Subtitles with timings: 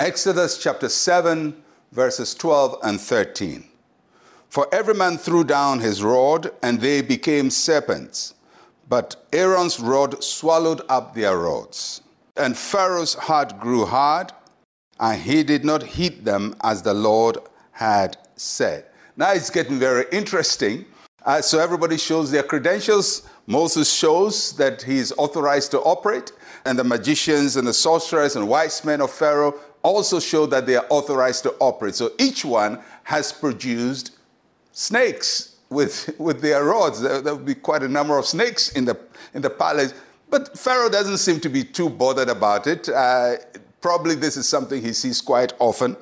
[0.00, 1.54] Exodus chapter 7,
[1.92, 3.62] verses 12 and 13.
[4.48, 8.32] For every man threw down his rod, and they became serpents.
[8.88, 12.00] But Aaron's rod swallowed up their rods.
[12.38, 14.32] And Pharaoh's heart grew hard,
[14.98, 17.36] and he did not heed them as the Lord
[17.72, 18.86] had said.
[19.18, 20.86] Now it's getting very interesting.
[21.26, 23.28] Uh, so everybody shows their credentials.
[23.46, 26.32] Moses shows that he is authorized to operate,
[26.64, 30.76] and the magicians and the sorcerers and wise men of Pharaoh also show that they
[30.76, 31.94] are authorized to operate.
[31.94, 34.12] So each one has produced
[34.72, 37.00] snakes with, with their rods.
[37.00, 38.98] There, there would be quite a number of snakes in the,
[39.34, 39.94] in the palace.
[40.28, 42.88] But Pharaoh doesn't seem to be too bothered about it.
[42.88, 43.36] Uh,
[43.80, 45.96] probably this is something he sees quite often.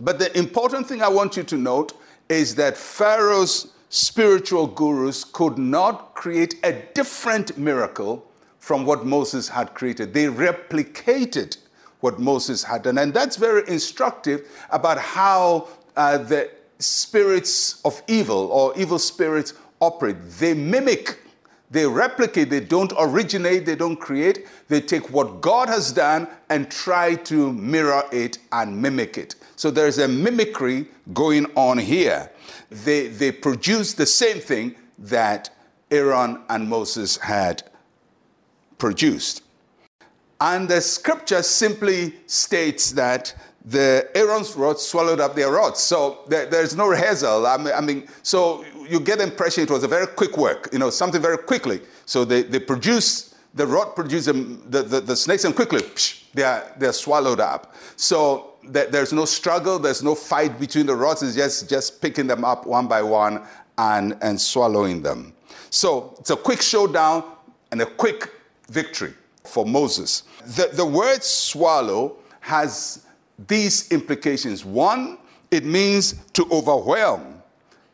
[0.00, 1.92] But the important thing I want you to note
[2.28, 8.26] is that Pharaoh's spiritual gurus could not create a different miracle
[8.62, 10.14] from what Moses had created.
[10.14, 11.56] They replicated
[11.98, 12.96] what Moses had done.
[12.98, 20.14] And that's very instructive about how uh, the spirits of evil or evil spirits operate.
[20.38, 21.18] They mimic,
[21.72, 24.46] they replicate, they don't originate, they don't create.
[24.68, 29.34] They take what God has done and try to mirror it and mimic it.
[29.56, 32.30] So there's a mimicry going on here.
[32.70, 35.50] They, they produce the same thing that
[35.90, 37.64] Aaron and Moses had
[38.82, 39.44] produced.
[40.40, 43.32] And the scripture simply states that
[43.64, 45.78] the Aaron's rod swallowed up their rods.
[45.78, 47.46] So there, there's no rehearsal.
[47.46, 50.68] I mean, I mean, so you get the impression it was a very quick work,
[50.72, 51.80] you know, something very quickly.
[52.06, 54.26] So they, they produce, the rod produces
[54.74, 57.76] the, the, the, snakes and quickly psh, they, are, they are swallowed up.
[57.94, 62.44] So there's no struggle, there's no fight between the rods, it's just, just picking them
[62.44, 63.42] up one by one
[63.78, 65.34] and, and swallowing them.
[65.70, 67.22] So it's a quick showdown
[67.70, 68.28] and a quick
[68.72, 70.24] victory for Moses.
[70.56, 73.06] The, the word swallow has
[73.48, 74.64] these implications.
[74.64, 75.18] One,
[75.50, 77.42] it means to overwhelm,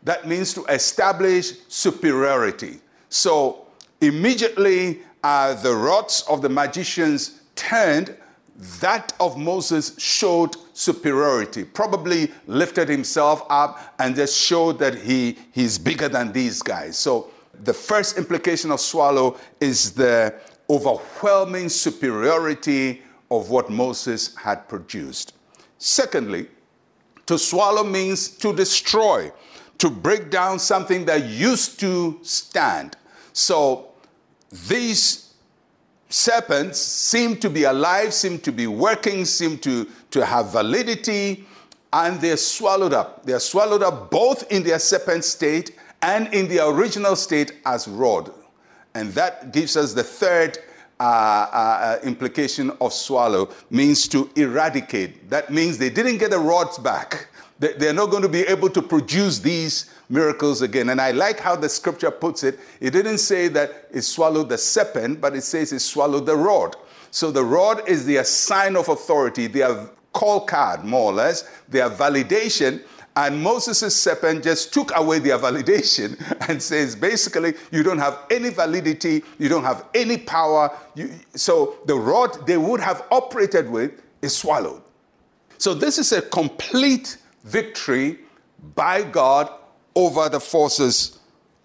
[0.04, 2.80] that means to establish superiority.
[3.08, 3.66] So
[4.00, 8.16] immediately, uh, the rods of the magicians turned,
[8.80, 15.78] that of Moses showed superiority, probably lifted himself up and just showed that he, he's
[15.78, 16.96] bigger than these guys.
[16.98, 17.30] So
[17.64, 20.34] the first implication of swallow is the
[20.70, 25.34] overwhelming superiority of what Moses had produced.
[25.78, 26.48] Secondly,
[27.26, 29.30] to swallow means to destroy,
[29.78, 32.96] to break down something that used to stand.
[33.32, 33.90] So
[34.66, 35.34] these
[36.08, 41.46] serpents seem to be alive, seem to be working, seem to, to have validity,
[41.92, 43.24] and they're swallowed up.
[43.24, 48.32] They're swallowed up both in their serpent state and in the original state as rod.
[48.98, 50.58] And that gives us the third
[50.98, 55.30] uh, uh, implication of swallow means to eradicate.
[55.30, 57.28] That means they didn't get the rods back.
[57.60, 60.88] They're not going to be able to produce these miracles again.
[60.90, 62.58] And I like how the scripture puts it.
[62.80, 66.74] It didn't say that it swallowed the serpent, but it says it swallowed the rod.
[67.12, 71.88] So the rod is their sign of authority, their call card, more or less, their
[71.88, 72.82] validation
[73.26, 76.16] and Moses' serpent just took away their validation
[76.48, 80.70] and says, basically, you don't have any validity, you don't have any power.
[80.94, 84.82] You, so the rod they would have operated with is swallowed.
[85.58, 88.20] So this is a complete victory
[88.76, 89.50] by God
[89.96, 91.18] over the forces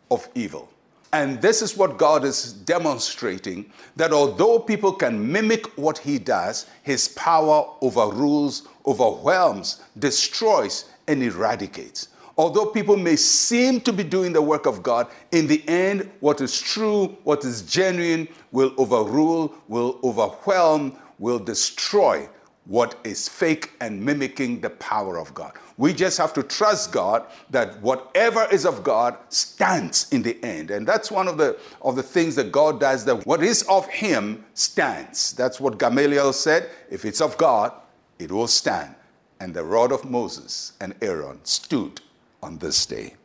[0.09, 0.71] of evil.
[1.11, 6.65] And this is what God is demonstrating that although people can mimic what he does,
[6.81, 12.09] his power overrules, overwhelms, destroys, and eradicates.
[12.37, 16.41] Although people may seem to be doing the work of God, in the end, what
[16.41, 22.27] is true, what is genuine, will overrule, will overwhelm, will destroy
[22.65, 25.51] what is fake and mimicking the power of God.
[25.77, 30.71] We just have to trust God that whatever is of God stands in the end.
[30.71, 33.85] And that's one of the, of the things that God does, that what is of
[33.87, 35.33] Him stands.
[35.33, 36.69] That's what Gamaliel said.
[36.89, 37.73] If it's of God,
[38.17, 38.95] it will stand
[39.43, 41.99] and the rod of Moses and Aaron stood
[42.41, 43.15] on this day.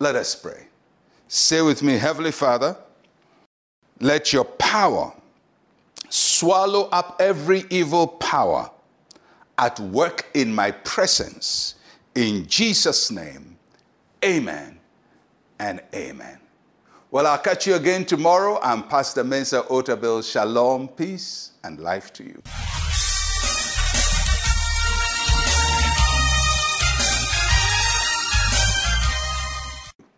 [0.00, 0.66] Let us pray.
[1.28, 2.76] Say with me, Heavenly Father,
[4.00, 5.12] let your power
[6.08, 8.68] swallow up every evil power
[9.56, 11.76] at work in my presence.
[12.16, 13.56] In Jesus' name,
[14.24, 14.80] amen
[15.60, 16.40] and amen.
[17.12, 18.58] Well, I'll catch you again tomorrow.
[18.64, 20.28] I'm Pastor Mensa Otabil.
[20.28, 22.42] Shalom, peace, and life to you.